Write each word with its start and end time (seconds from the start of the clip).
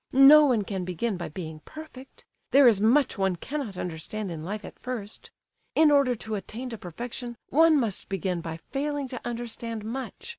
No 0.13 0.47
one 0.47 0.63
can 0.63 0.83
begin 0.83 1.15
by 1.15 1.29
being 1.29 1.59
perfect—there 1.59 2.67
is 2.67 2.81
much 2.81 3.19
one 3.19 3.35
cannot 3.35 3.77
understand 3.77 4.31
in 4.31 4.43
life 4.43 4.65
at 4.65 4.79
first. 4.79 5.29
In 5.75 5.91
order 5.91 6.15
to 6.15 6.33
attain 6.33 6.71
to 6.71 6.77
perfection, 6.79 7.37
one 7.49 7.79
must 7.79 8.09
begin 8.09 8.41
by 8.41 8.57
failing 8.71 9.07
to 9.09 9.21
understand 9.23 9.85
much. 9.85 10.29